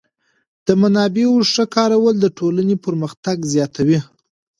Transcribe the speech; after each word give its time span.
د 0.65 0.69
منابعو 0.81 1.37
ښه 1.53 1.63
کارول 1.75 2.15
د 2.21 2.25
ټولنې 2.37 2.75
پرمختګ 2.85 3.37
زیاتوي. 3.53 3.99